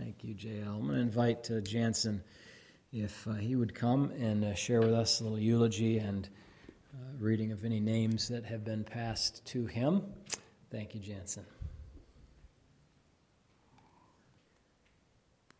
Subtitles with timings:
[0.00, 0.66] Thank you, JL.
[0.66, 2.22] I'm going to invite uh, Jansen
[2.90, 6.26] if uh, he would come and uh, share with us a little eulogy and
[6.94, 10.02] uh, reading of any names that have been passed to him.
[10.70, 11.44] Thank you, Jansen.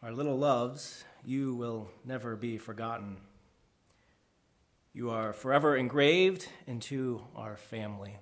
[0.03, 3.19] Our little loves, you will never be forgotten.
[4.95, 8.17] You are forever engraved into our family.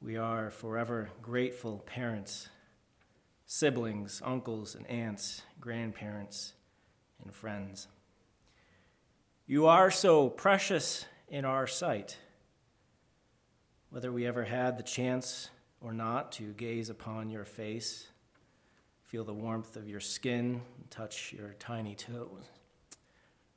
[0.00, 2.48] We are forever grateful parents,
[3.46, 6.54] siblings, uncles and aunts, grandparents,
[7.22, 7.88] and friends.
[9.46, 12.18] You are so precious in our sight.
[13.90, 15.50] Whether we ever had the chance
[15.80, 18.08] or not to gaze upon your face,
[19.02, 22.48] feel the warmth of your skin, touch your tiny toes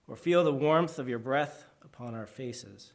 [0.07, 2.93] or feel the warmth of your breath upon our faces,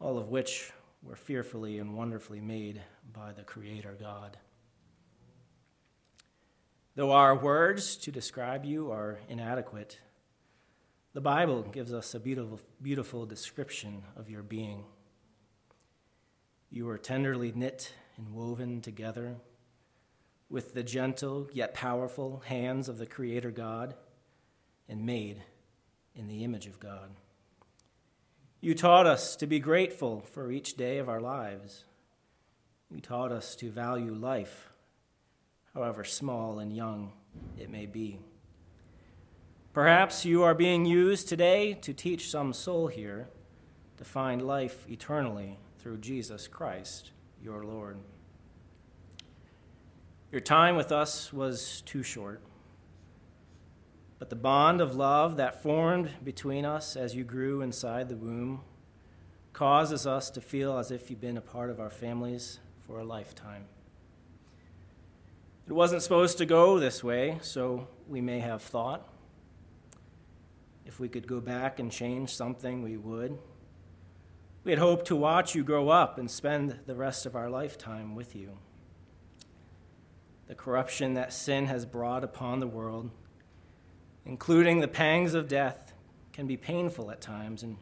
[0.00, 4.38] all of which were fearfully and wonderfully made by the Creator God.
[6.96, 10.00] Though our words to describe you are inadequate,
[11.12, 14.82] the Bible gives us a beautiful, beautiful description of your being.
[16.70, 19.36] You are tenderly knit and woven together
[20.48, 23.94] with the gentle yet powerful hands of the Creator God
[24.88, 25.42] and made
[26.14, 27.10] in the image of God.
[28.62, 31.84] You taught us to be grateful for each day of our lives.
[32.90, 34.70] You taught us to value life,
[35.76, 37.12] however small and young
[37.58, 38.18] it may be.
[39.74, 43.28] Perhaps you are being used today to teach some soul here
[43.98, 47.10] to find life eternally through Jesus Christ,
[47.42, 47.98] your Lord.
[50.32, 52.40] Your time with us was too short.
[54.18, 58.62] But the bond of love that formed between us as you grew inside the womb
[59.52, 63.04] causes us to feel as if you've been a part of our families for a
[63.04, 63.66] lifetime.
[65.66, 69.08] It wasn't supposed to go this way, so we may have thought.
[70.84, 73.38] If we could go back and change something, we would.
[74.62, 78.14] We had hoped to watch you grow up and spend the rest of our lifetime
[78.14, 78.58] with you.
[80.46, 83.10] The corruption that sin has brought upon the world
[84.26, 85.94] including the pangs of death,
[86.32, 87.76] can be painful at times and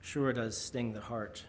[0.00, 1.44] sure does sting the heart.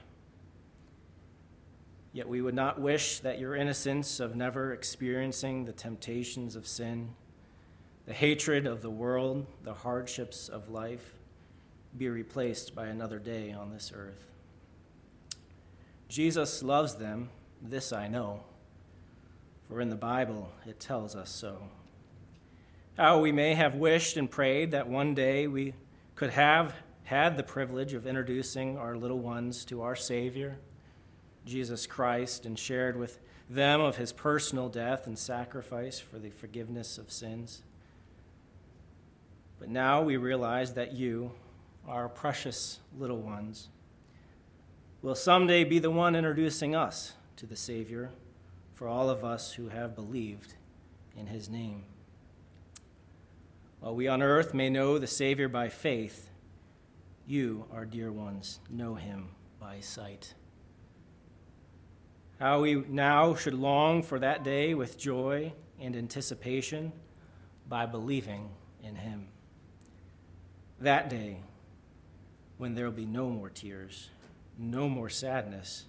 [2.11, 7.15] Yet we would not wish that your innocence of never experiencing the temptations of sin,
[8.05, 11.13] the hatred of the world, the hardships of life,
[11.97, 14.25] be replaced by another day on this earth.
[16.07, 17.29] Jesus loves them,
[17.61, 18.43] this I know,
[19.67, 21.69] for in the Bible it tells us so
[22.99, 25.73] how we may have wished and prayed that one day we
[26.15, 26.75] could have
[27.05, 30.57] had the privilege of introducing our little ones to our Savior,
[31.45, 33.19] Jesus Christ, and shared with
[33.49, 37.63] them of his personal death and sacrifice for the forgiveness of sins.
[39.59, 41.31] But now we realize that you,
[41.87, 43.69] our precious little ones,
[45.01, 48.11] will someday be the one introducing us to the Savior
[48.73, 50.53] for all of us who have believed
[51.17, 51.83] in his name.
[53.79, 56.29] While we on earth may know the Savior by faith,
[57.25, 59.29] you, our dear ones, know him
[59.59, 60.33] by sight.
[62.39, 66.93] How we now should long for that day with joy and anticipation
[67.67, 68.49] by believing
[68.81, 69.27] in him.
[70.79, 71.39] That day
[72.57, 74.09] when there will be no more tears,
[74.57, 75.85] no more sadness,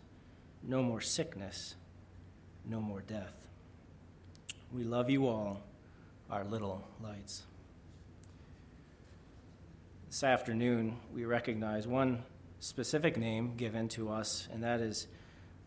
[0.63, 1.77] no more sickness,
[2.65, 3.35] no more death.
[4.73, 5.63] We love you all,
[6.31, 7.43] our little lights.
[10.09, 12.25] This afternoon, we recognize one
[12.59, 15.07] specific name given to us, and that is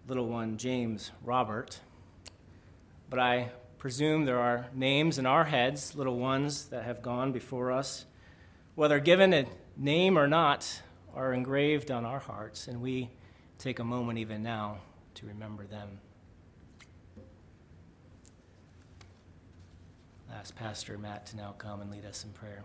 [0.08, 1.80] little one James Robert.
[3.10, 7.72] But I presume there are names in our heads, little ones that have gone before
[7.72, 8.06] us,
[8.76, 9.46] whether given a
[9.78, 10.82] name or not,
[11.14, 13.10] are engraved on our hearts, and we
[13.60, 14.78] take a moment even now
[15.16, 16.00] to remember them.
[20.44, 22.64] ask Pastor Matt to now come and lead us in prayer.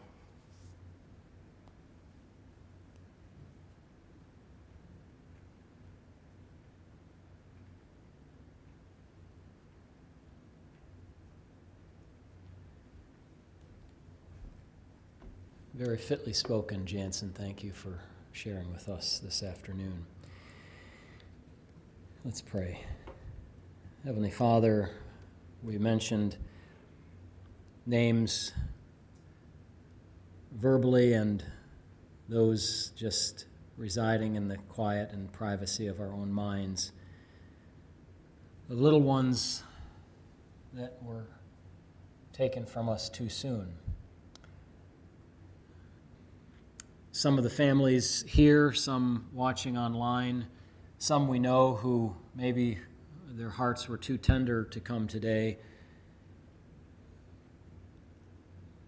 [15.78, 17.30] Very fitly spoken, Jansen.
[17.30, 18.00] Thank you for
[18.32, 20.06] sharing with us this afternoon.
[22.24, 22.84] Let's pray.
[24.04, 24.90] Heavenly Father,
[25.62, 26.36] we mentioned
[27.86, 28.50] names
[30.50, 31.44] verbally and
[32.28, 33.46] those just
[33.76, 36.90] residing in the quiet and privacy of our own minds.
[38.68, 39.62] The little ones
[40.72, 41.28] that were
[42.32, 43.76] taken from us too soon.
[47.18, 50.46] Some of the families here, some watching online,
[50.98, 52.78] some we know who maybe
[53.30, 55.58] their hearts were too tender to come today,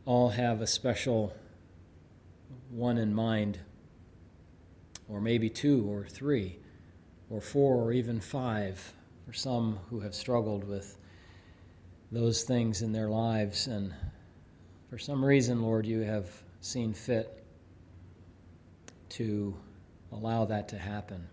[0.05, 1.35] all have a special
[2.71, 3.59] one in mind,
[5.09, 6.61] or maybe two or three,
[7.31, 8.93] or four or even five,
[9.27, 10.99] for some who have struggled with
[12.13, 13.67] those things in their lives.
[13.67, 13.93] And
[14.89, 16.31] for some reason, Lord, you have
[16.61, 17.40] seen fit
[19.11, 19.55] to
[20.13, 21.27] allow that to happen.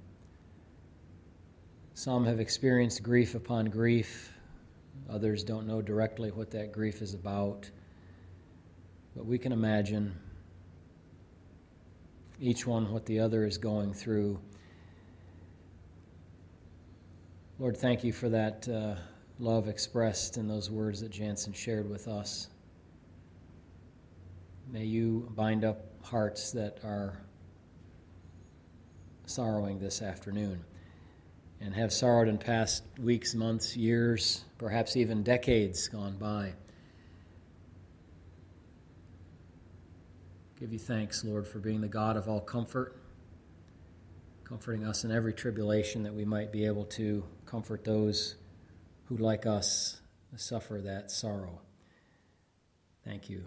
[1.94, 4.32] Some have experienced grief upon grief.
[5.10, 7.70] Others don't know directly what that grief is about.
[9.16, 10.16] But we can imagine
[12.40, 14.40] each one what the other is going through.
[17.58, 18.96] Lord, thank you for that uh,
[19.40, 22.50] love expressed in those words that Jansen shared with us.
[24.72, 27.20] May you bind up hearts that are
[29.28, 30.64] sorrowing this afternoon
[31.60, 36.54] and have sorrowed in past weeks, months, years, perhaps even decades gone by.
[40.60, 42.96] Give you thanks, Lord, for being the God of all comfort,
[44.44, 48.36] comforting us in every tribulation that we might be able to comfort those
[49.06, 50.02] who, like us,
[50.36, 51.62] suffer that sorrow.
[53.04, 53.46] Thank you.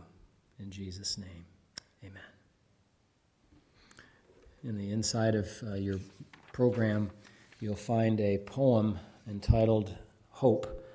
[0.59, 1.47] In Jesus' name,
[2.05, 2.30] amen
[4.63, 5.99] in the inside of uh, your
[6.53, 7.11] program,
[7.61, 8.99] you'll find a poem
[9.29, 9.97] entitled
[10.29, 10.87] Hope.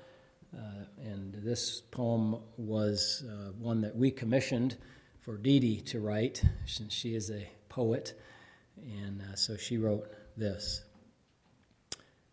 [0.56, 4.76] Uh, and this poem was uh, one that we commissioned
[5.20, 8.18] for Dee Dee to write, since she is a poet.
[8.76, 10.84] And uh, so she wrote this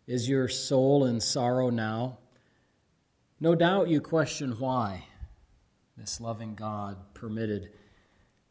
[0.06, 2.18] Is your soul in sorrow now?
[3.40, 5.06] No doubt you question why
[5.96, 7.70] this loving God permitted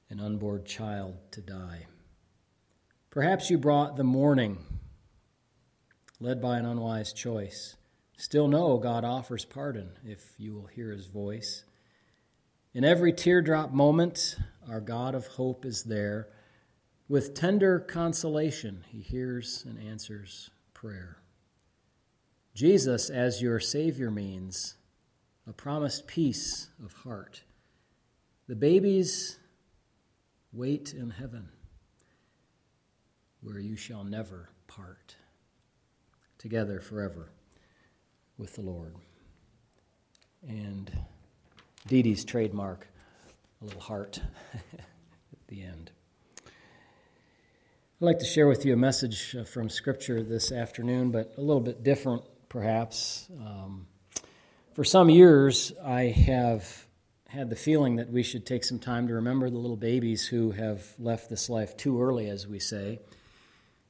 [0.09, 1.88] an unborn child to die.
[3.13, 4.57] Perhaps you brought the mourning,
[6.19, 7.75] led by an unwise choice.
[8.18, 11.63] Still know God offers pardon if you will hear his voice.
[12.74, 14.36] In every teardrop moment,
[14.68, 16.27] our God of hope is there.
[17.07, 21.19] With tender consolation, he hears and answers prayer.
[22.56, 24.74] Jesus, as your Savior, means
[25.45, 27.44] a promised peace of heart.
[28.48, 29.38] The babies
[30.51, 31.50] wait in heaven
[33.44, 35.16] where you shall never part,
[36.38, 37.30] together forever
[38.38, 38.95] with the Lord.
[40.48, 40.92] And
[41.88, 42.88] Dee Dee's trademark,
[43.62, 44.22] a little heart
[44.54, 45.92] at the end.
[46.45, 51.42] I'd like to share with you a message uh, from Scripture this afternoon, but a
[51.42, 53.28] little bit different, perhaps.
[53.40, 53.88] Um,
[54.74, 56.88] for some years, I have
[57.28, 60.51] had the feeling that we should take some time to remember the little babies who
[60.51, 63.00] have left this life too early, as we say.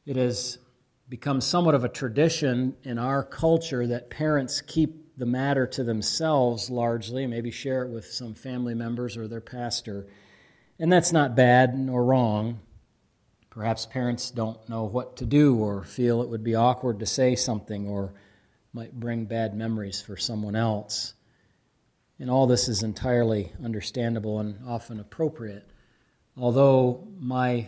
[0.06, 0.58] It has
[1.08, 6.70] become somewhat of a tradition in our culture that parents keep the matter to themselves
[6.70, 10.08] largely, maybe share it with some family members or their pastor.
[10.80, 12.60] And that's not bad nor wrong.
[13.50, 17.36] Perhaps parents don't know what to do or feel it would be awkward to say
[17.36, 18.14] something or
[18.74, 21.14] might bring bad memories for someone else.
[22.20, 25.70] And all this is entirely understandable and often appropriate.
[26.36, 27.68] Although my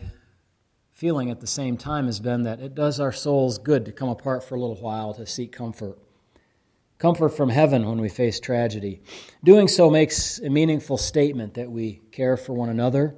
[0.95, 4.07] feeling at the same time has been that it does our souls good to come
[4.07, 5.99] apart for a little while to seek comfort.
[6.99, 9.01] Comfort from heaven when we face tragedy.
[9.43, 13.13] Doing so makes a meaningful statement that we care for one another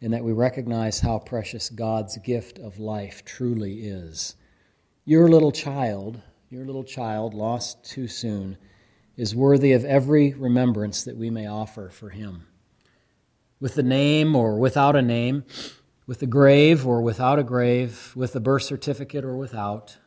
[0.00, 4.36] and that we recognize how precious God's gift of life truly is.
[5.04, 8.56] Your little child, your little child lost too soon,
[9.16, 12.46] is worthy of every remembrance that we may offer for him.
[13.58, 15.42] With the name or without a name,
[16.08, 19.98] with a grave or without a grave, with a birth certificate or without,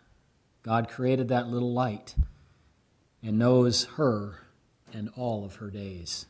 [0.63, 2.15] God created that little light
[3.22, 4.48] and knows her
[4.91, 6.25] and all of her days.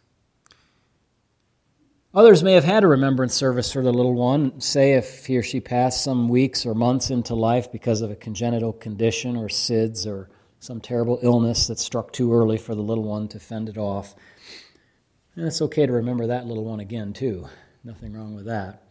[2.13, 5.44] Others may have had a remembrance service for the little one, say if he or
[5.44, 10.06] she passed some weeks or months into life because of a congenital condition or SIDS
[10.06, 13.78] or some terrible illness that struck too early for the little one to fend it
[13.78, 14.16] off.
[15.38, 17.48] And it's okay to remember that little one again, too.
[17.86, 18.84] Nothing wrong with that.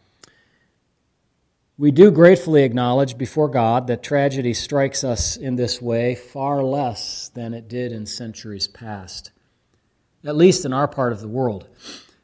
[1.77, 7.29] We do gratefully acknowledge before God that tragedy strikes us in this way far less
[7.29, 9.31] than it did in centuries past,
[10.23, 11.67] at least in our part of the world.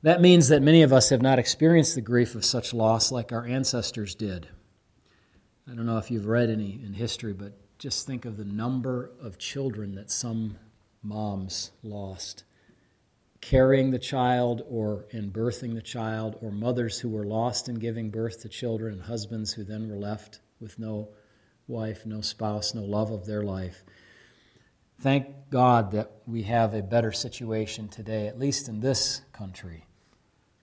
[0.04, 3.32] That means that many of us have not experienced the grief of such loss like
[3.32, 4.48] our ancestors did.
[5.70, 9.12] I don't know if you've read any in history, but just think of the number
[9.22, 10.58] of children that some
[11.02, 12.44] moms lost
[13.50, 18.10] carrying the child or in birthing the child, or mothers who were lost in giving
[18.10, 21.08] birth to children, and husbands who then were left with no
[21.66, 23.86] wife, no spouse, no love of their life.
[25.00, 29.86] Thank God that we have a better situation today, at least in this country.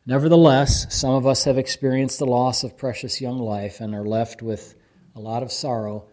[0.04, 4.42] Nevertheless, some of us have experienced the loss of precious young life and are left
[4.42, 4.74] with
[5.16, 6.04] a lot of sorrow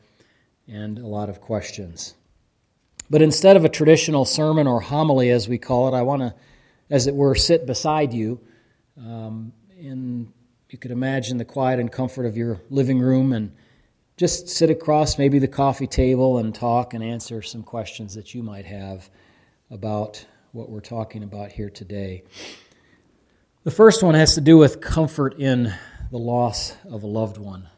[0.70, 2.14] and a lot of questions.
[3.10, 6.34] But instead of a traditional sermon or homily, as we call it, I want to,
[6.92, 8.40] as it were, sit beside you.
[8.98, 10.32] Um, in,
[10.70, 13.52] you could imagine the quiet and comfort of your living room and
[14.18, 18.44] just sit across maybe the coffee table and talk and answer some questions that you
[18.44, 19.10] might have
[19.72, 22.24] about what we're talking about here today.
[23.64, 25.74] The first one has to do with comfort in
[26.12, 27.70] the loss of a loved one.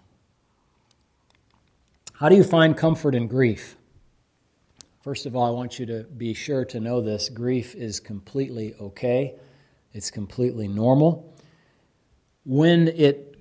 [2.13, 3.75] How do you find comfort in grief?
[5.03, 8.73] First of all, I want you to be sure to know this grief is completely
[8.79, 9.35] okay,
[9.91, 11.35] it's completely normal.
[12.45, 13.37] When it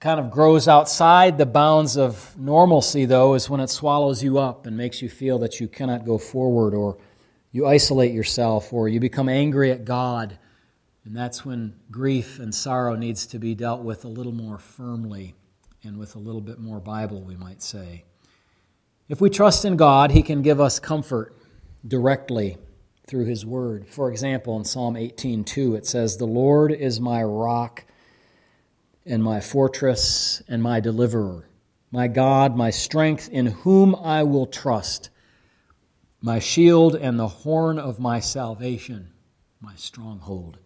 [0.00, 4.66] kind of grows outside the bounds of normalcy, though, is when it swallows you up
[4.66, 6.98] and makes you feel that you cannot go forward, or
[7.52, 10.40] you isolate yourself, or you become angry at God.
[11.04, 15.36] And that's when grief and sorrow needs to be dealt with a little more firmly
[15.84, 18.02] and with a little bit more Bible, we might say.
[19.06, 21.36] If we trust in God, He can give us comfort
[21.86, 22.56] directly
[23.06, 23.86] through His Word.
[23.86, 27.84] For example, in Psalm 18:2, it says, "The Lord is my rock
[29.04, 31.46] and my fortress and my deliverer,
[31.90, 35.10] my God, my strength, in whom I will trust,
[36.22, 39.10] my shield and the horn of my salvation,
[39.60, 40.56] my stronghold."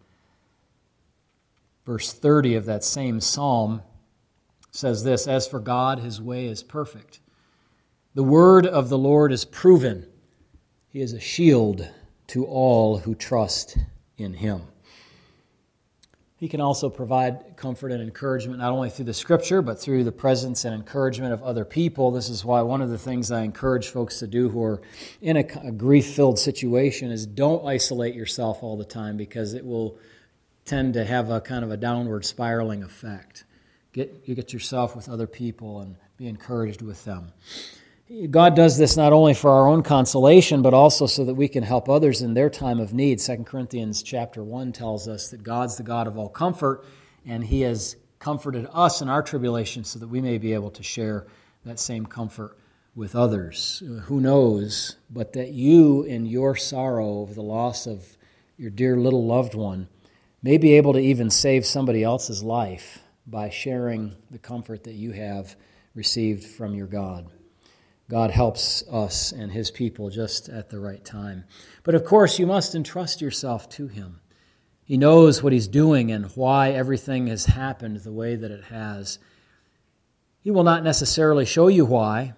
[1.85, 3.83] Verse 30 of that same psalm
[4.71, 7.19] says this As for God, his way is perfect.
[8.19, 10.05] The word of the Lord is proven.
[10.89, 11.89] He is a shield
[12.27, 13.79] to all who trust
[14.17, 14.63] in him.
[16.35, 20.11] He can also provide comfort and encouragement not only through the scripture, but through the
[20.11, 22.11] presence and encouragement of other people.
[22.11, 24.83] This is why one of the things I encourage folks to do who are
[25.23, 29.65] in a, a grief filled situation is don't isolate yourself all the time because it
[29.65, 29.97] will
[30.65, 33.45] tend to have a kind of a downward spiraling effect.
[33.93, 37.31] Get, you get yourself with other people and be encouraged with them.
[38.31, 41.63] God does this not only for our own consolation, but also so that we can
[41.63, 43.19] help others in their time of need.
[43.19, 46.87] 2 Corinthians chapter 1 tells us that God's the God of all comfort,
[47.27, 50.83] and He has comforted us in our tribulation so that we may be able to
[50.83, 51.27] share
[51.67, 52.57] that same comfort
[52.95, 53.83] with others.
[53.85, 58.17] Uh, who knows, but that you, in your sorrow of the loss of
[58.57, 59.87] your dear little loved one,
[60.43, 65.13] may be able to even save somebody else's life by sharing the comfort that you
[65.13, 65.55] have
[65.95, 67.31] received from your God.
[68.11, 71.45] God helps us and his people just at the right time.
[71.83, 74.21] But of course, you must entrust yourself to him.
[74.85, 79.19] He knows what he's doing and why everything has happened the way that it has.
[80.41, 82.33] He will not necessarily show you why,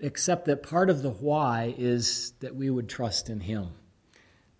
[0.00, 3.70] except that part of the why is that we would trust in him.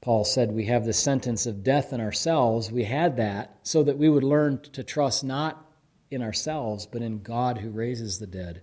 [0.01, 2.73] Paul said we have the sentence of death in ourselves.
[2.73, 5.67] We had that so that we would learn to trust not
[6.11, 8.63] in ourselves, but in God who raises the dead.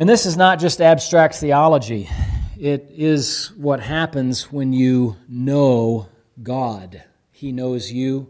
[0.00, 2.08] And this is not just abstract theology,
[2.56, 6.08] it is what happens when you know
[6.40, 7.02] God.
[7.32, 8.28] He knows you,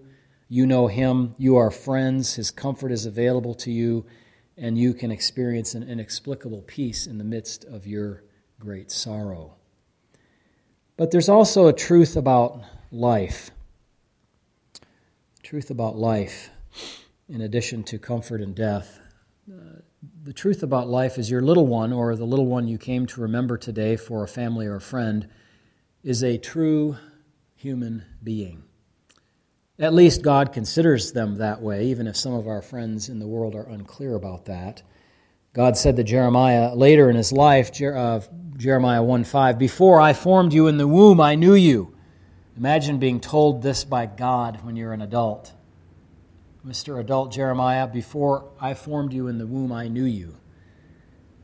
[0.49, 4.07] you know Him, you are friends, His comfort is available to you,
[4.57, 8.25] and you can experience an inexplicable peace in the midst of your
[8.59, 9.55] great sorrow.
[10.97, 13.51] But there's also a truth about life.
[15.43, 16.49] Truth about life,
[17.29, 19.01] in addition to comfort and death.
[19.51, 19.78] Uh,
[20.23, 23.21] the truth about life is your little one, or the little one you came to
[23.21, 25.29] remember today for a family or a friend,
[26.03, 26.97] is a true
[27.57, 28.63] human being.
[29.79, 33.27] At least God considers them that way, even if some of our friends in the
[33.27, 34.83] world are unclear about that.
[35.53, 38.21] God said to Jeremiah later in his life, uh,
[38.57, 41.95] Jeremiah 1 5, Before I formed you in the womb, I knew you.
[42.57, 45.53] Imagine being told this by God when you're an adult.
[46.69, 47.01] Mr.
[47.01, 50.37] Adult Jeremiah, before I formed you in the womb, I knew you.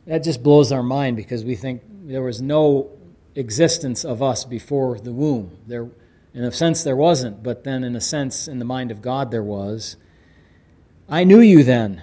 [0.06, 2.90] That just blows our mind because we think there was no
[3.34, 5.56] existence of us before the womb.
[5.66, 5.88] There,
[6.34, 9.30] in a sense, there wasn't, but then, in a sense, in the mind of God,
[9.30, 9.96] there was.
[11.08, 12.02] I knew you then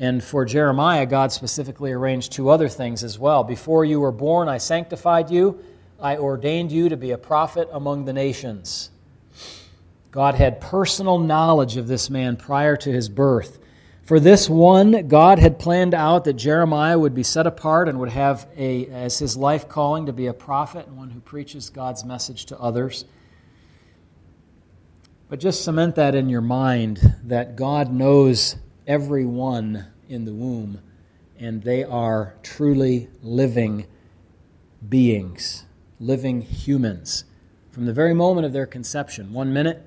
[0.00, 3.44] and for Jeremiah, God specifically arranged two other things as well.
[3.44, 5.62] Before you were born, I sanctified you,
[6.00, 8.88] I ordained you to be a prophet among the nations.
[10.10, 13.58] God had personal knowledge of this man prior to his birth.
[14.02, 18.08] For this one, God had planned out that Jeremiah would be set apart and would
[18.08, 22.04] have a, as his life calling to be a prophet and one who preaches God's
[22.04, 23.04] message to others.
[25.28, 30.80] But just cement that in your mind that God knows everyone in the womb,
[31.38, 33.86] and they are truly living
[34.88, 35.64] beings,
[36.00, 37.22] living humans.
[37.72, 39.80] From the very moment of their conception, one minute,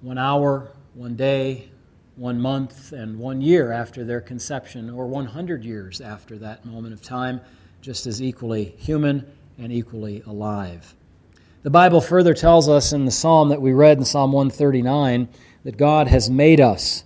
[0.00, 1.68] one hour, one day,
[2.16, 7.02] one month and one year after their conception, or 100 years after that moment of
[7.02, 7.42] time,
[7.82, 10.94] just as equally human and equally alive.
[11.64, 15.28] The Bible further tells us in the psalm that we read in Psalm 139
[15.64, 17.04] that God has made us.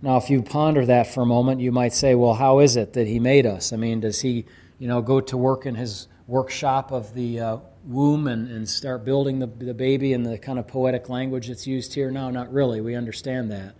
[0.00, 2.92] Now, if you ponder that for a moment, you might say, well, how is it
[2.92, 3.72] that He made us?
[3.72, 4.44] I mean, does He,
[4.78, 7.56] you know, go to work in His workshop of the uh,
[7.88, 11.66] womb and, and start building the, the baby in the kind of poetic language that's
[11.66, 12.10] used here?
[12.10, 12.80] No, not really.
[12.80, 13.74] We understand that.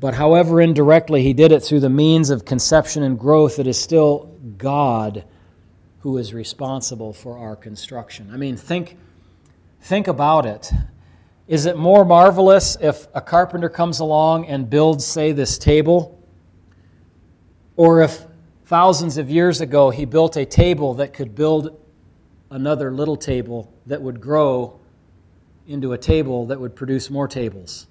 [0.00, 3.78] But however indirectly he did it through the means of conception and growth, it is
[3.78, 5.24] still God
[5.98, 8.30] who is responsible for our construction.
[8.32, 8.96] I mean, think,
[9.82, 10.72] think about it.
[11.46, 16.18] Is it more marvelous if a carpenter comes along and builds, say, this table?
[17.76, 18.24] Or if
[18.64, 21.76] thousands of years ago he built a table that could build
[22.50, 24.78] another little table that would grow
[25.66, 27.86] into a table that would produce more tables?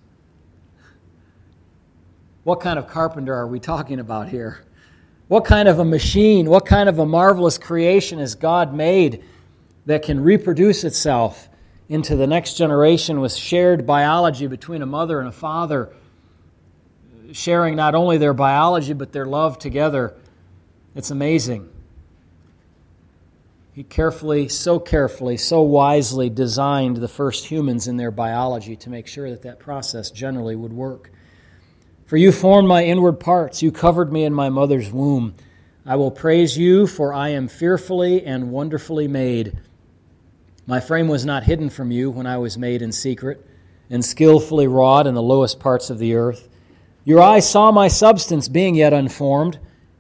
[2.44, 4.66] What kind of carpenter are we talking about here?
[5.28, 9.24] What kind of a machine, what kind of a marvelous creation has God made
[9.86, 11.50] that can reproduce itself
[11.88, 15.94] into the next generation with shared biology between a mother and a father,
[17.32, 20.16] sharing not only their biology but their love together?
[20.96, 21.70] It's amazing.
[23.80, 29.08] He carefully, so carefully, so wisely designed the first humans in their biology to make
[29.08, 31.14] sure that that process generally would work.
[32.06, 35.34] For you formed my inward parts, you covered me in my mother's womb.
[35.86, 39.58] I will praise you, for I am fearfully and wonderfully made.
[40.68, 43.48] My frame was not hidden from you when I was made in secret
[43.90, 46.50] and skillfully wrought in the lowest parts of the earth.
[47.06, 49.58] Your eyes saw my substance being yet unformed,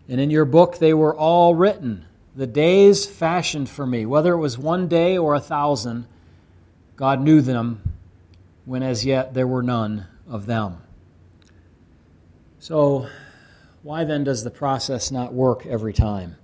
[0.09, 4.05] and in your book they were all written, the days fashioned for me.
[4.05, 6.07] Whether it was one day or a thousand,
[6.95, 7.81] God knew them
[8.65, 10.77] when as yet there were none of them.
[12.59, 13.07] So,
[13.81, 16.35] why then does the process not work every time?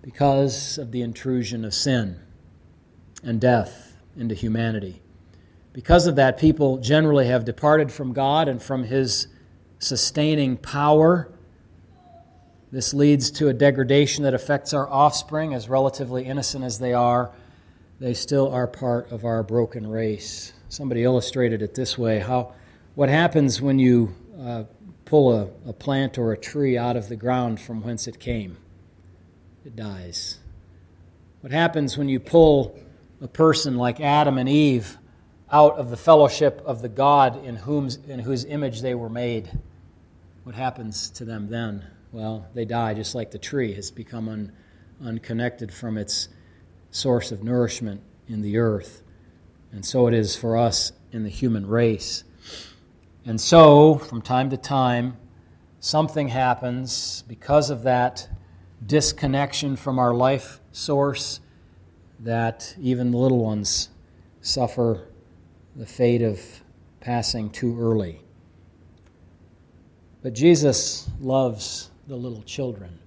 [0.00, 2.20] Because of the intrusion of sin
[3.22, 5.02] and death into humanity.
[5.72, 9.26] Because of that, people generally have departed from God and from His
[9.80, 11.32] sustaining power.
[12.74, 17.30] This leads to a degradation that affects our offspring, as relatively innocent as they are.
[18.00, 20.52] They still are part of our broken race.
[20.70, 22.52] Somebody illustrated it this way: how
[22.96, 24.64] what happens when you uh,
[25.04, 28.56] pull a, a plant or a tree out of the ground from whence it came?
[29.64, 30.40] It dies.
[31.42, 32.76] What happens when you pull
[33.20, 34.98] a person like Adam and Eve
[35.48, 37.56] out of the fellowship of the God in,
[38.08, 39.60] in whose image they were made?
[40.42, 41.93] What happens to them then?
[42.14, 44.52] Well, they die just like the tree has become un,
[45.04, 46.28] unconnected from its
[46.92, 49.02] source of nourishment in the earth.
[49.72, 52.22] And so it is for us in the human race.
[53.26, 55.16] And so, from time to time,
[55.80, 58.28] something happens because of that
[58.86, 61.40] disconnection from our life source
[62.20, 63.88] that even the little ones
[64.40, 65.08] suffer
[65.74, 66.40] the fate of
[67.00, 68.22] passing too early.
[70.22, 72.98] But Jesus loves the little children.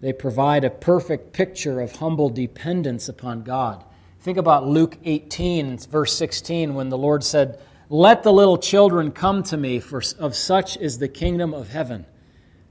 [0.00, 3.84] They provide a perfect picture of humble dependence upon God.
[4.20, 7.58] Think about Luke 18, verse 16, when the Lord said,
[7.90, 12.06] let the little children come to me, for of such is the kingdom of heaven.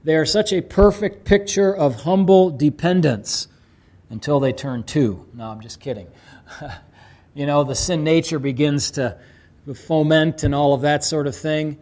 [0.02, 3.48] They are such a perfect picture of humble dependence
[4.10, 5.26] until they turn two.
[5.32, 6.08] No, I'm just kidding.
[7.34, 9.16] you know, the sin nature begins to
[9.74, 11.78] foment and all of that sort of thing.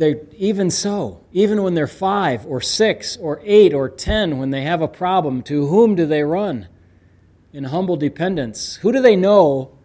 [0.00, 4.62] They even so, even when they're five or six or eight or ten, when they
[4.62, 6.68] have a problem, to whom do they run?
[7.52, 8.76] In humble dependence.
[8.76, 9.76] Who do they know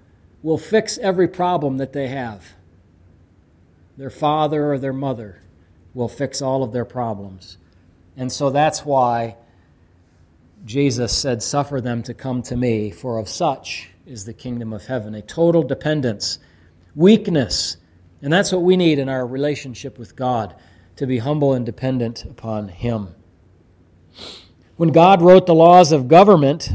[0.41, 2.54] will fix every problem that they have.
[3.97, 5.41] Their father or their mother
[5.93, 7.58] will fix all of their problems.
[8.15, 9.36] And so that's why
[10.63, 14.86] Jesus said, Suffer them to come to me, for of such is the kingdom of
[14.86, 15.13] heaven.
[15.13, 16.39] A total dependence,
[16.95, 17.75] weakness.
[18.25, 20.55] And that's what we need in our relationship with God
[20.95, 23.13] to be humble and dependent upon Him.
[24.77, 26.71] When God wrote the laws of government,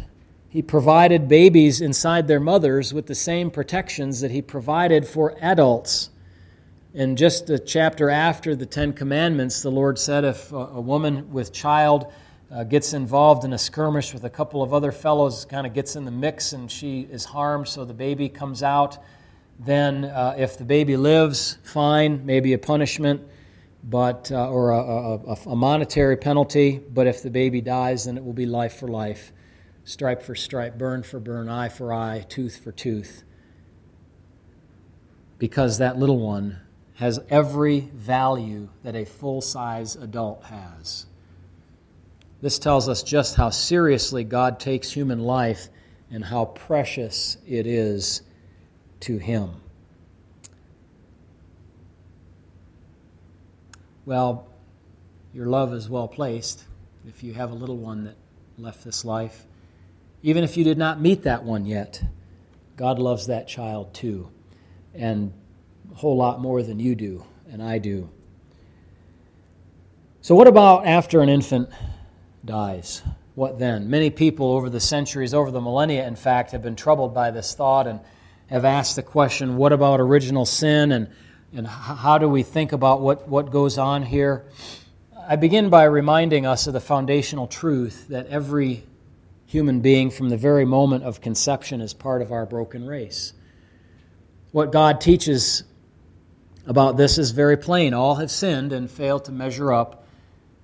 [0.49, 6.11] he provided babies inside their mothers with the same protections that he provided for adults.
[6.95, 11.53] And just a chapter after the Ten Commandments, the Lord said if a woman with
[11.53, 12.13] child
[12.49, 15.97] uh, gets involved in a skirmish with a couple of other fellows, kind of gets
[15.97, 18.99] in the mix, and she is harmed, so the baby comes out,
[19.63, 23.21] then uh, if the baby lives, fine, maybe a punishment,
[23.85, 26.79] but uh, or a, a, a monetary penalty.
[26.79, 29.33] But if the baby dies, then it will be life for life,
[29.85, 33.23] stripe for stripe, burn for burn, eye for eye, tooth for tooth,
[35.39, 36.61] because that little one
[36.95, 41.05] has every value that a full size adult has.
[42.41, 45.69] This tells us just how seriously God takes human life
[46.11, 48.23] and how precious it is
[49.01, 49.51] to Him.
[54.07, 54.49] Well,
[55.33, 56.65] your love is well placed
[57.07, 58.17] if you have a little one that
[58.59, 59.45] left this life.
[60.23, 62.03] Even if you did not meet that one yet,
[62.77, 64.31] God loves that child too.
[64.95, 65.33] And
[65.93, 68.09] a whole lot more than you do and I do.
[70.23, 71.71] So, what about after an infant
[72.45, 73.03] dies?
[73.35, 73.89] What then?
[73.89, 77.55] Many people over the centuries, over the millennia, in fact, have been troubled by this
[77.55, 78.01] thought and
[78.51, 81.09] have asked the question what about original sin and,
[81.55, 84.45] and how do we think about what, what goes on here?
[85.29, 88.85] I begin by reminding us of the foundational truth that every
[89.47, 93.33] human being from the very moment of conception is part of our broken race.
[94.51, 95.63] What God teaches
[96.67, 97.95] about this is very plain.
[97.95, 100.05] All have sinned and failed to measure up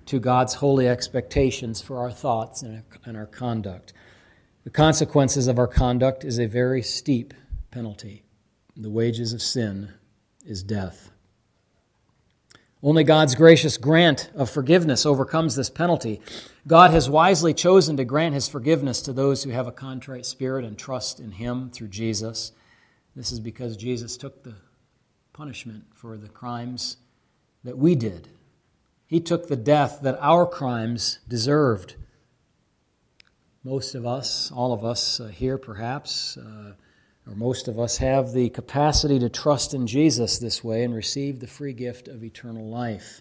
[0.07, 3.93] to God's holy expectations for our thoughts and our conduct.
[4.65, 7.33] The consequences of our conduct is a very steep
[7.77, 8.23] penalty.
[8.75, 9.93] The wages of sin
[10.47, 11.11] is death.
[12.83, 16.23] Only God's gracious grant of forgiveness overcomes this penalty.
[16.67, 20.65] God has wisely chosen to grant his forgiveness to those who have a contrite spirit
[20.65, 22.53] and trust in him through Jesus.
[23.15, 24.55] This is because Jesus took the
[25.35, 26.97] punishment for the crimes
[27.63, 28.29] that we did.
[29.07, 31.97] He took the death that our crimes deserved.
[33.63, 36.73] Most of us, all of us uh, here perhaps, uh,
[37.27, 41.41] or most of us, have the capacity to trust in Jesus this way and receive
[41.41, 43.21] the free gift of eternal life.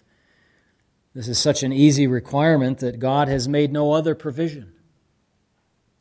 [1.14, 4.72] This is such an easy requirement that God has made no other provision.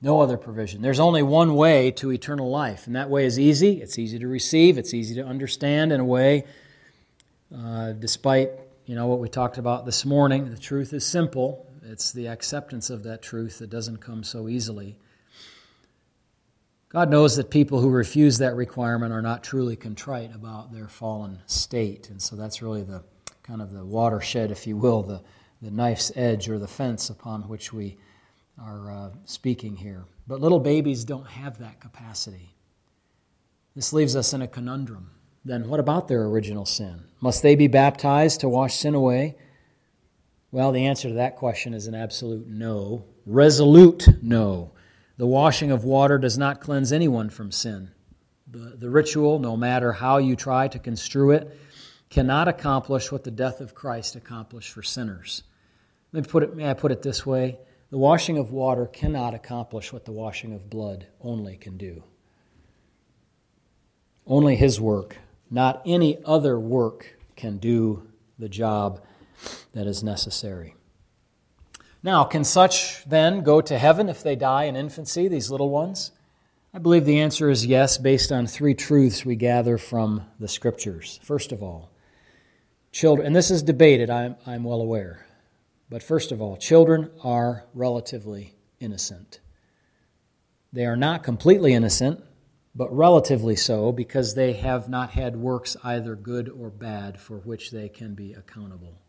[0.01, 0.81] No other provision.
[0.81, 3.81] There's only one way to eternal life, and that way is easy.
[3.81, 6.43] It's easy to receive, it's easy to understand in a way.
[7.55, 8.51] Uh, despite
[8.85, 11.65] you know what we talked about this morning, the truth is simple.
[11.81, 14.97] It's the acceptance of that truth that doesn't come so easily.
[16.95, 21.41] God knows that people who refuse that requirement are not truly contrite about their fallen
[21.45, 23.03] state, and so that's really the
[23.43, 25.21] kind of the watershed, if you will, the,
[25.61, 27.97] the knife's edge or the fence upon which we
[28.57, 30.05] are uh, speaking here.
[30.25, 32.55] But little babies don't have that capacity.
[33.75, 35.11] This leaves us in a conundrum.
[35.43, 37.03] Then what about their original sin?
[37.19, 39.35] Must they be baptized to wash sin away?
[40.49, 43.03] Well, the answer to that question is an absolute no.
[43.25, 44.71] Resolute no.
[45.17, 47.91] The washing of water does not cleanse anyone from sin.
[48.47, 51.57] The, the ritual, no matter how you try to construe it,
[52.09, 55.43] cannot accomplish what the death of Christ accomplished for sinners.
[56.11, 57.57] Let me put it, may I put it this way?
[57.89, 62.03] The washing of water cannot accomplish what the washing of blood only can do.
[64.27, 65.17] Only His work,
[65.49, 68.07] not any other work, can do
[68.39, 69.01] the job
[69.73, 70.75] that is necessary.
[72.05, 76.11] Now, can such then go to heaven if they die in infancy, these little ones?
[76.71, 81.19] I believe the answer is yes, based on three truths we gather from the Scriptures.
[81.23, 81.89] First of all,
[82.91, 85.25] children, and this is debated, I'm, I'm well aware.
[85.89, 89.39] But first of all, children are relatively innocent.
[90.71, 92.23] They are not completely innocent,
[92.75, 97.71] but relatively so because they have not had works either good or bad for which
[97.71, 99.01] they can be accountable.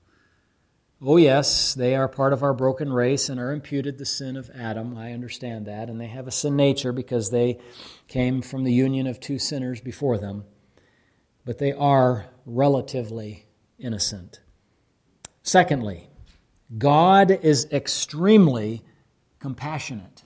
[1.02, 4.50] Oh, yes, they are part of our broken race and are imputed the sin of
[4.54, 4.96] Adam.
[4.96, 5.90] I understand that.
[5.90, 7.58] And they have a sin nature because they
[8.08, 10.44] came from the union of two sinners before them.
[11.44, 13.46] But they are relatively
[13.78, 14.40] innocent.
[15.42, 16.08] Secondly,
[16.78, 18.82] God is extremely
[19.38, 20.24] compassionate.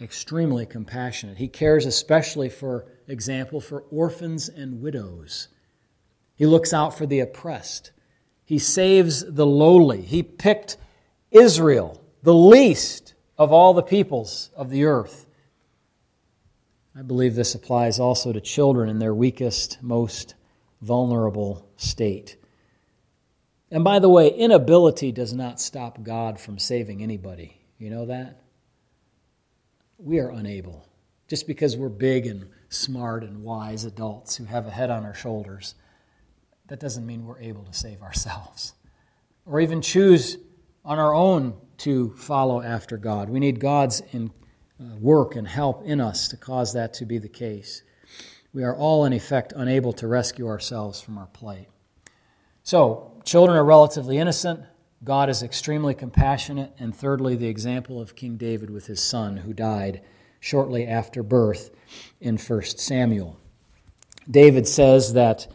[0.00, 1.36] Extremely compassionate.
[1.36, 5.48] He cares especially, for example, for orphans and widows.
[6.34, 7.92] He looks out for the oppressed.
[8.44, 10.02] He saves the lowly.
[10.02, 10.76] He picked
[11.30, 15.26] Israel, the least of all the peoples of the earth.
[16.96, 20.34] I believe this applies also to children in their weakest, most
[20.80, 22.36] vulnerable state.
[23.70, 27.60] And by the way, inability does not stop God from saving anybody.
[27.78, 28.42] You know that?
[29.98, 30.86] We are unable.
[31.26, 35.14] Just because we're big and smart and wise adults who have a head on our
[35.14, 35.74] shoulders,
[36.68, 38.74] that doesn't mean we're able to save ourselves
[39.46, 40.38] or even choose
[40.84, 43.28] on our own to follow after God.
[43.28, 44.30] We need God's in,
[44.80, 47.82] uh, work and help in us to cause that to be the case.
[48.52, 51.68] We are all, in effect, unable to rescue ourselves from our plight.
[52.62, 54.60] So, children are relatively innocent.
[55.02, 56.72] God is extremely compassionate.
[56.78, 60.02] And thirdly, the example of King David with his son, who died
[60.40, 61.70] shortly after birth
[62.20, 63.38] in 1 Samuel.
[64.30, 65.48] David says that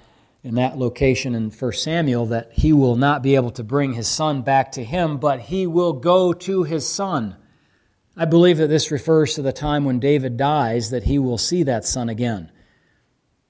[0.43, 4.07] in that location in 1 Samuel that he will not be able to bring his
[4.07, 7.35] son back to him, but he will go to his son.
[8.15, 11.63] I believe that this refers to the time when David dies, that he will see
[11.63, 12.51] that son again.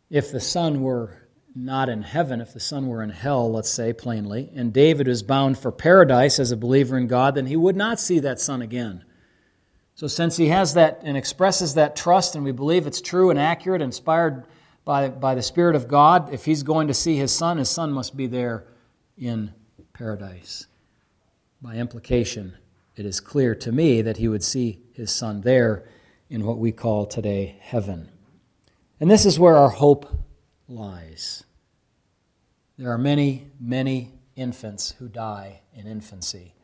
[0.10, 1.16] If the son were
[1.56, 5.24] not in heaven, if the son were in hell, let's say plainly, and David is
[5.24, 8.62] bound for paradise as a believer in God, then he would not see that son
[8.62, 9.04] again.
[9.96, 13.38] So, since he has that and expresses that trust, and we believe it's true and
[13.38, 14.46] accurate, inspired
[14.90, 17.92] by, by the Spirit of God, if he's going to see his son, his son
[17.92, 18.66] must be there
[19.20, 19.54] in
[19.94, 20.66] paradise.
[21.62, 22.58] By implication,
[22.96, 25.88] it is clear to me that he would see his son there
[26.28, 28.10] in what we call today heaven.
[29.00, 30.12] And this is where our hope
[30.68, 31.44] lies.
[32.80, 36.56] There are many, many infants who die in infancy.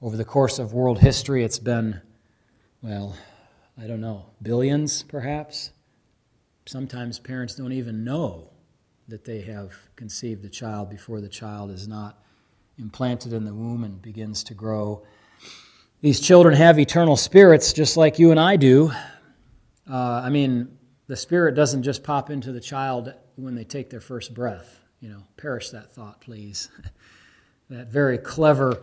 [0.00, 2.00] Over the course of world history, it's been,
[2.80, 3.18] well,
[3.78, 5.72] I don't know, billions perhaps?
[6.70, 8.48] Sometimes parents don't even know
[9.08, 12.22] that they have conceived a child before the child is not
[12.78, 15.02] implanted in the womb and begins to grow.
[16.00, 18.92] These children have eternal spirits just like you and I do.
[19.90, 20.78] Uh, I mean,
[21.08, 24.78] the spirit doesn't just pop into the child when they take their first breath.
[25.00, 26.68] You know, perish that thought, please.
[27.68, 28.80] that very clever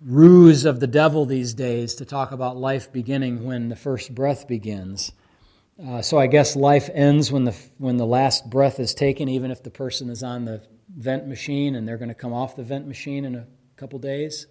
[0.00, 4.46] ruse of the devil these days to talk about life beginning when the first breath
[4.46, 5.10] begins.
[5.84, 9.50] Uh, so I guess life ends when the when the last breath is taken, even
[9.50, 12.62] if the person is on the vent machine and they're going to come off the
[12.62, 14.46] vent machine in a couple days.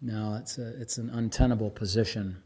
[0.00, 2.42] No, it's a, it's an untenable position.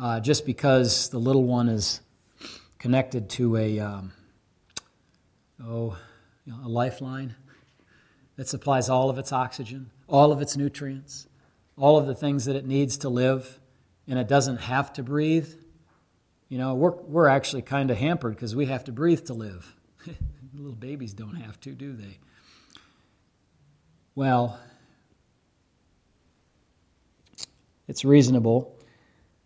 [0.00, 2.00] Uh, just because the little one is
[2.78, 4.12] connected to a um,
[5.66, 5.98] oh
[6.44, 7.34] you know, a lifeline
[8.36, 11.26] that supplies all of its oxygen, all of its nutrients,
[11.76, 13.58] all of the things that it needs to live,
[14.06, 15.52] and it doesn't have to breathe
[16.50, 19.76] you know, we're, we're actually kind of hampered because we have to breathe to live.
[20.54, 22.18] Little babies don't have to, do they?
[24.16, 24.58] Well,
[27.86, 28.76] it's reasonable,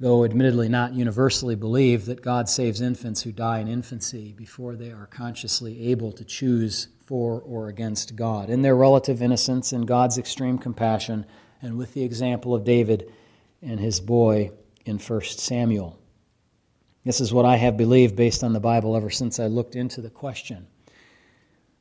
[0.00, 4.90] though admittedly not universally believed, that God saves infants who die in infancy before they
[4.90, 8.48] are consciously able to choose for or against God.
[8.48, 11.26] In their relative innocence and God's extreme compassion,
[11.60, 13.12] and with the example of David
[13.60, 14.52] and his boy
[14.86, 15.98] in 1 Samuel.
[17.04, 20.00] This is what I have believed based on the Bible ever since I looked into
[20.00, 20.66] the question.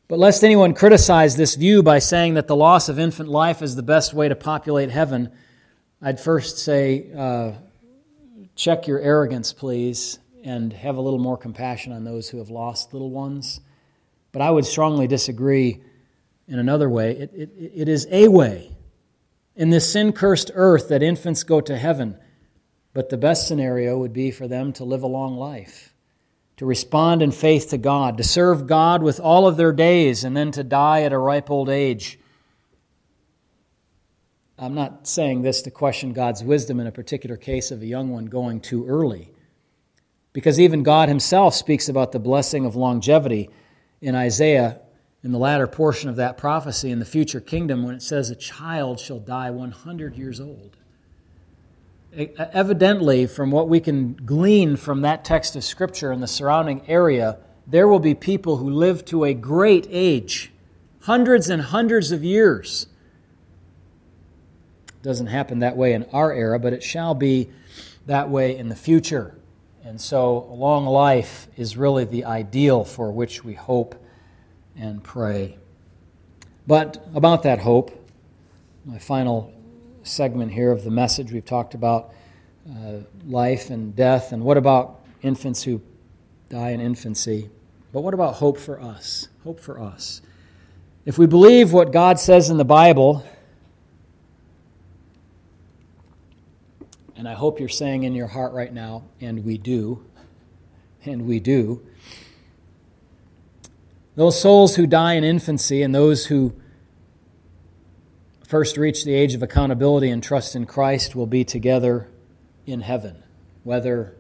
[0.10, 3.76] But lest anyone criticize this view by saying that the loss of infant life is
[3.76, 5.32] the best way to populate heaven,
[6.02, 7.54] I'd first say uh,
[8.56, 12.92] check your arrogance, please, and have a little more compassion on those who have lost
[12.92, 13.62] little ones.
[14.34, 15.82] But I would strongly disagree
[16.50, 17.12] in another way.
[17.12, 18.76] It, it, it is a way
[19.56, 22.18] in this sin cursed earth that infants go to heaven.
[22.94, 25.94] But the best scenario would be for them to live a long life,
[26.58, 30.38] to respond in faith to God, to serve God with all of their days, and
[30.38, 32.20] then to die at a ripe old age.
[34.60, 38.12] I'm not saying this to question God's wisdom in a particular case of a young
[38.12, 39.32] one going too early,
[40.32, 43.50] because even God Himself speaks about the blessing of longevity
[44.02, 44.80] in Isaiah
[45.24, 48.36] in the latter portion of that prophecy in the future kingdom when it says, A
[48.36, 50.78] child shall die 100 years old
[52.16, 57.38] evidently, from what we can glean from that text of Scripture and the surrounding area,
[57.66, 60.52] there will be people who live to a great age,
[61.02, 62.88] hundreds and hundreds of years.
[64.88, 67.50] It doesn't happen that way in our era, but it shall be
[68.06, 69.36] that way in the future.
[69.84, 73.96] And so, a long life is really the ideal for which we hope
[74.78, 75.58] and pray.
[76.66, 77.92] But about that hope,
[78.86, 79.54] my final
[80.04, 81.32] segment here of the message.
[81.32, 82.14] We've talked about
[82.70, 85.82] uh, life and death, and what about infants who
[86.50, 87.50] die in infancy?
[87.92, 89.28] But what about hope for us?
[89.44, 90.22] Hope for us.
[91.06, 93.26] If we believe what God says in the Bible,
[97.16, 100.06] and I hope you're saying in your heart right now, and we do,
[101.06, 101.86] and we do,
[104.16, 106.54] those souls who die in infancy and those who
[108.54, 112.08] first reach the age of accountability and trust in Christ will be together
[112.68, 113.24] in heaven.
[113.64, 114.16] Whether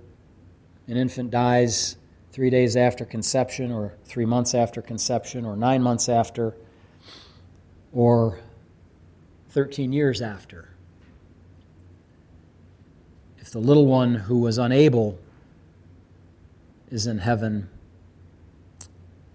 [0.88, 1.98] an infant dies
[2.32, 6.56] three days after conception, or three months after conception, or nine months after,
[7.91, 8.39] or
[9.50, 10.69] 13 years after.
[13.38, 15.19] If the little one who was unable
[16.89, 17.69] is in heaven,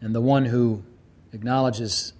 [0.00, 0.82] and the one who
[1.32, 2.14] acknowledges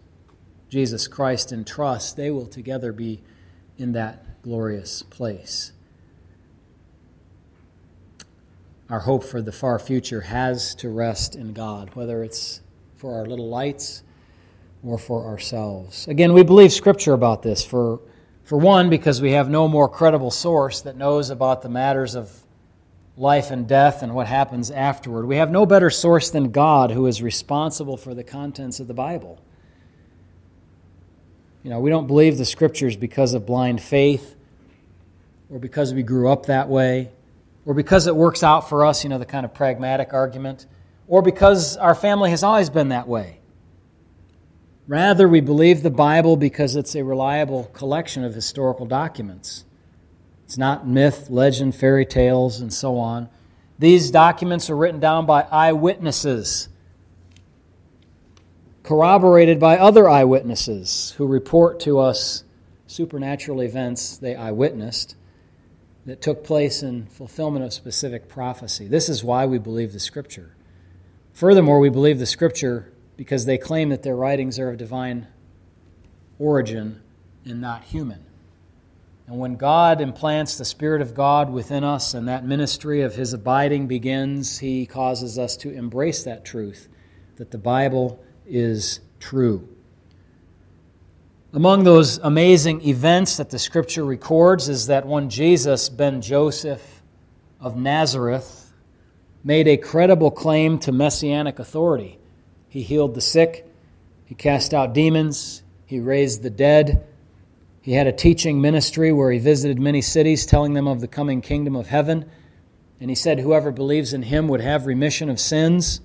[0.69, 3.23] Jesus Christ in trust, they will together be
[3.77, 5.73] in that glorious place.
[8.91, 12.63] Our hope for the far future has to rest in God, whether it's
[12.97, 14.03] for our little lights
[14.83, 16.09] or for ourselves.
[16.09, 17.65] Again, we believe Scripture about this.
[17.65, 18.01] For,
[18.45, 22.31] for one, because we have no more credible source that knows about the matters of
[23.17, 25.27] life and death and what happens afterward.
[25.27, 28.95] We have no better source than God, who is responsible for the contents of the
[28.95, 29.39] Bible.
[31.63, 34.37] You know, we don't believe the Scriptures because of blind faith
[35.51, 37.11] or because we grew up that way
[37.69, 40.67] or because it works out for us, you know, the kind of pragmatic argument,
[41.07, 43.41] or because our family has always been that way.
[44.87, 49.67] Rather, we believe the Bible because it's a reliable collection of historical documents.
[50.47, 53.29] It's not myth, legend, fairy tales, and so on.
[53.79, 56.71] These documents are written down by eyewitnesses,
[58.89, 62.43] corroborated by other eyewitnesses who report to us
[62.87, 65.15] supernatural events they eyewitnessed
[66.07, 68.89] that took place in fulfillment of specific prophecy.
[68.89, 70.57] This is why we believe the Scripture.
[71.35, 75.27] Furthermore, we believe the Scripture because they claim that their writings are of divine
[76.39, 77.03] origin
[77.45, 78.25] and not human.
[79.27, 83.35] And when God implants the Spirit of God within us and that ministry of His
[83.35, 86.89] abiding begins, He causes us to embrace that truth
[87.37, 89.69] that the Bible is true.
[91.53, 97.03] Among those amazing events that the Scripture records is that one Jesus, ben Joseph
[97.61, 98.73] of Nazareth,
[99.43, 102.19] made a credible claim to messianic authority.
[102.69, 103.67] He healed the sick,
[104.27, 107.07] he cast out demons, he raised the dead.
[107.81, 111.41] He had a teaching ministry where he visited many cities, telling them of the coming
[111.41, 112.31] kingdom of heaven.
[113.01, 116.03] And he said, Whoever believes in him would have remission of sins.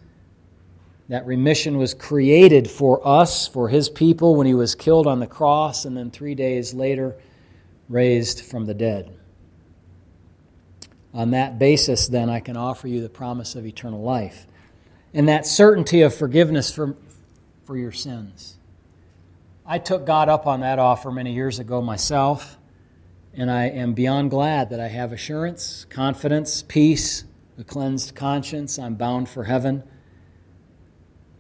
[1.10, 5.28] That remission was created for us, for his people, when he was killed on the
[5.28, 7.16] cross and then three days later
[7.90, 9.16] raised from the dead.
[11.14, 14.48] On that basis, then, I can offer you the promise of eternal life
[15.14, 16.96] and that certainty of forgiveness for,
[17.66, 18.58] for your sins.
[19.66, 22.58] I took God up on that offer many years ago myself,
[23.34, 27.24] and I am beyond glad that I have assurance, confidence, peace,
[27.58, 28.78] a cleansed conscience.
[28.80, 29.84] I'm bound for heaven,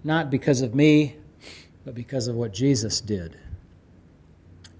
[0.03, 1.15] not because of me,
[1.85, 3.37] but because of what Jesus did.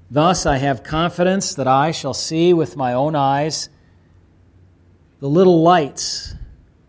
[0.10, 3.70] Thus, I have confidence that I shall see with my own eyes
[5.20, 6.36] the little lights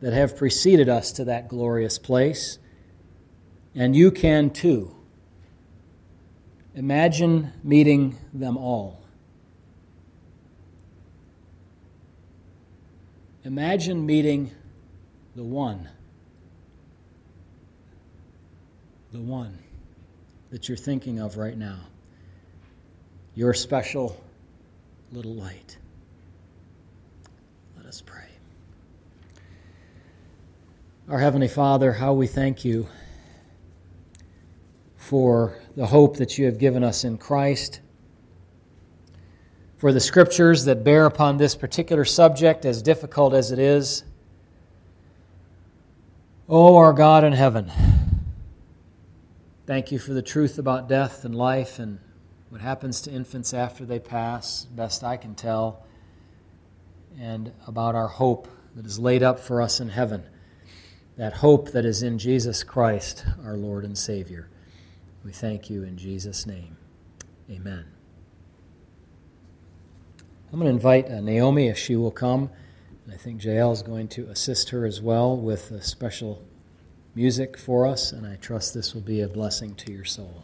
[0.00, 2.58] that have preceded us to that glorious place,
[3.74, 4.94] and you can too.
[6.74, 9.00] Imagine meeting them all.
[13.44, 14.50] Imagine meeting
[15.36, 15.88] the one.
[19.14, 19.56] The one
[20.50, 21.78] that you're thinking of right now.
[23.36, 24.20] Your special
[25.12, 25.78] little light.
[27.76, 28.26] Let us pray.
[31.08, 32.88] Our Heavenly Father, how we thank you
[34.96, 37.78] for the hope that you have given us in Christ,
[39.76, 44.02] for the scriptures that bear upon this particular subject, as difficult as it is.
[46.48, 47.70] Oh, our God in heaven,
[49.66, 51.98] thank you for the truth about death and life and
[52.48, 55.84] what happens to infants after they pass, best I can tell,
[57.18, 60.24] and about our hope that is laid up for us in heaven
[61.16, 64.48] that hope that is in Jesus Christ, our Lord and Savior.
[65.24, 66.76] We thank you in Jesus' name.
[67.48, 67.84] Amen.
[70.52, 72.50] I'm going to invite uh, Naomi if she will come.
[73.04, 76.42] And I think Jael is going to assist her as well with a special
[77.14, 80.42] music for us, and I trust this will be a blessing to your soul.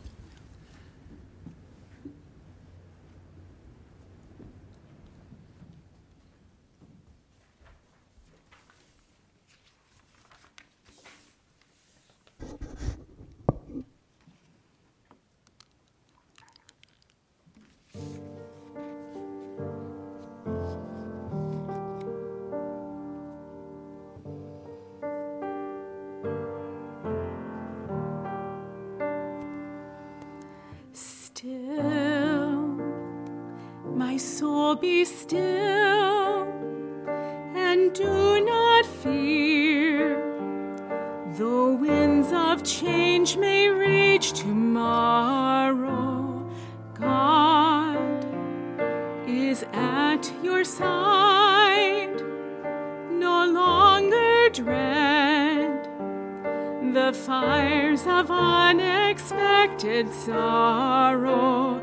[34.80, 36.42] Be still
[37.54, 40.16] and do not fear.
[41.38, 46.48] Though winds of change may rage tomorrow,
[46.94, 48.24] God
[49.26, 52.20] is at your side.
[53.10, 55.88] No longer dread
[56.94, 61.82] the fires of unexpected sorrow.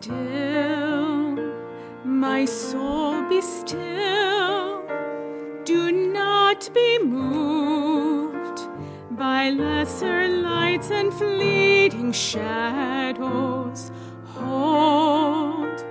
[0.00, 1.34] Still,
[2.04, 4.86] my soul be still.
[5.64, 8.60] Do not be moved
[9.10, 13.90] by lesser lights and fleeting shadows.
[14.34, 15.84] Hold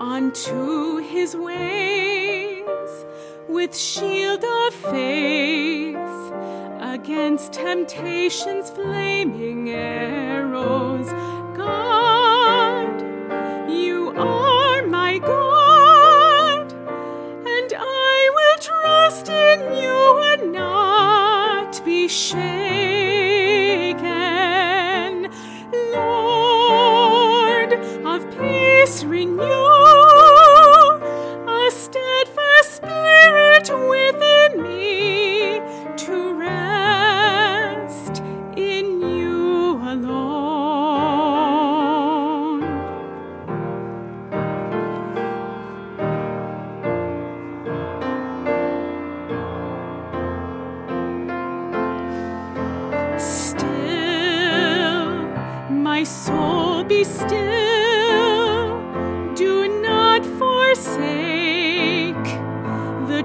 [0.00, 3.04] onto his ways
[3.48, 5.94] with shield of faith
[6.80, 11.08] against temptation's flaming arrows.
[11.56, 11.93] God,
[22.14, 22.44] shaken.
[25.92, 27.72] Lord
[28.06, 29.63] of peace, renew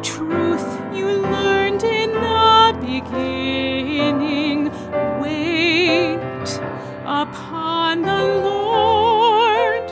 [0.03, 4.71] truth you learned in the beginning.
[5.21, 6.19] Wait
[7.05, 9.91] upon the Lord,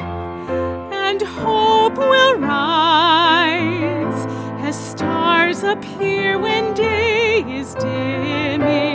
[0.93, 4.25] and hope will rise
[4.65, 8.86] as stars appear when day is dimming.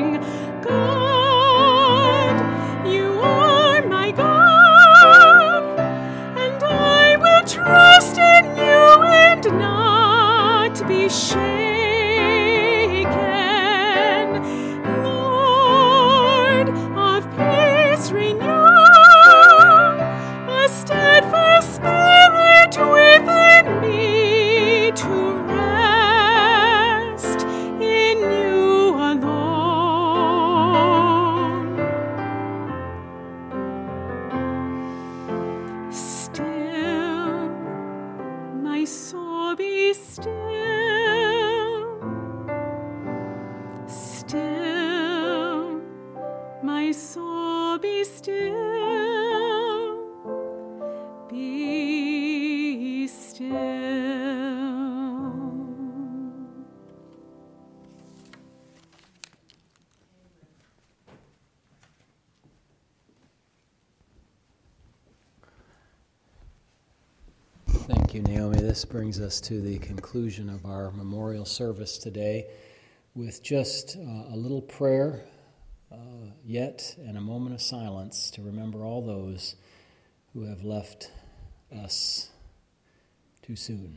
[68.13, 68.61] Thank you, Naomi.
[68.61, 72.47] This brings us to the conclusion of our memorial service today
[73.15, 75.25] with just uh, a little prayer
[75.91, 75.97] uh,
[76.45, 79.57] yet and a moment of silence to remember all those
[80.35, 81.11] who have left
[81.75, 82.29] us
[83.41, 83.97] too soon.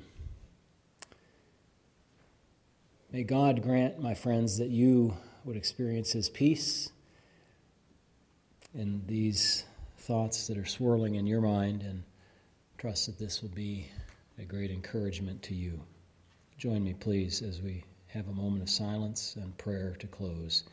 [3.11, 6.89] May God grant, my friends, that you would experience His peace
[8.73, 9.65] in these
[9.97, 12.03] thoughts that are swirling in your mind and
[12.77, 13.89] trust that this will be
[14.37, 15.81] a great encouragement to you.
[16.57, 20.63] Join me, please, as we have a moment of silence and prayer to close.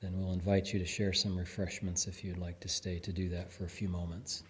[0.00, 3.30] Then we'll invite you to share some refreshments if you'd like to stay to do
[3.30, 4.42] that for a few moments.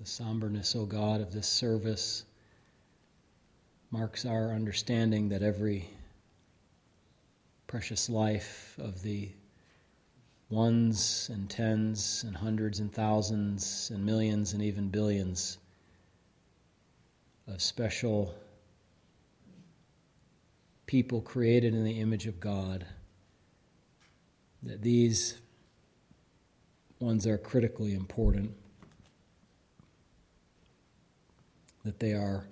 [0.00, 2.24] The somberness, O God, of this service
[3.90, 5.90] marks our understanding that every
[7.66, 9.28] precious life of the
[10.48, 15.58] ones and tens and hundreds and thousands and millions and even billions
[17.46, 18.34] of special
[20.86, 22.86] people created in the image of God,
[24.62, 25.36] that these
[27.00, 28.54] ones are critically important,
[31.84, 32.46] that they are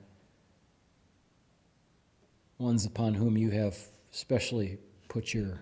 [2.59, 3.77] ones upon whom you have
[4.11, 5.61] specially put your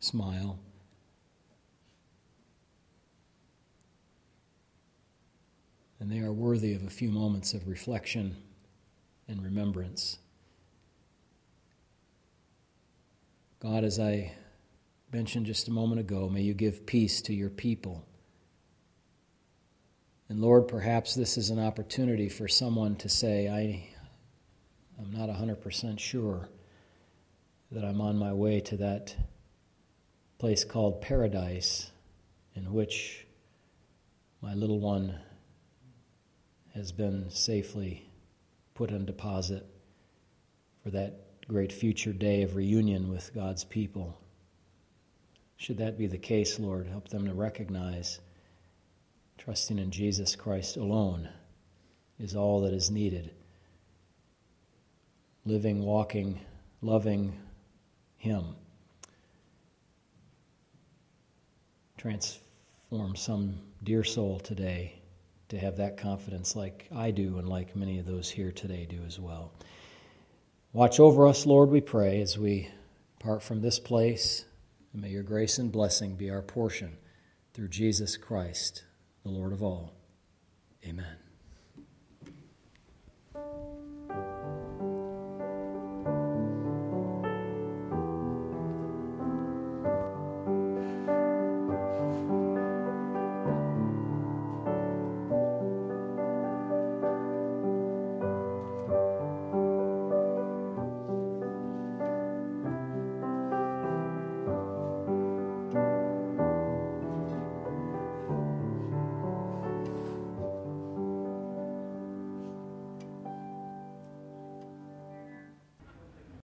[0.00, 0.58] smile.
[6.00, 8.36] And they are worthy of a few moments of reflection
[9.26, 10.18] and remembrance.
[13.60, 14.32] God, as I
[15.12, 18.04] mentioned just a moment ago, may you give peace to your people.
[20.28, 23.88] And Lord, perhaps this is an opportunity for someone to say, I,
[25.00, 26.50] I'm not 100% sure
[27.70, 29.16] that I'm on my way to that
[30.38, 31.90] place called paradise
[32.54, 33.26] in which
[34.42, 35.18] my little one
[36.74, 38.10] has been safely
[38.74, 39.66] put on deposit
[40.82, 44.20] for that great future day of reunion with God's people.
[45.56, 48.20] Should that be the case, Lord, help them to recognize
[49.38, 51.28] trusting in Jesus Christ alone
[52.18, 53.30] is all that is needed.
[55.44, 56.40] Living, walking,
[56.82, 57.38] loving
[58.16, 58.56] Him.
[61.96, 65.00] Transform some dear soul today
[65.48, 69.00] to have that confidence like I do and like many of those here today do
[69.06, 69.52] as well.
[70.72, 72.68] Watch over us, Lord, we pray, as we
[73.18, 74.44] part from this place.
[74.92, 76.98] May your grace and blessing be our portion
[77.54, 78.84] through Jesus Christ,
[79.22, 79.94] the Lord of all.
[80.86, 81.27] Amen.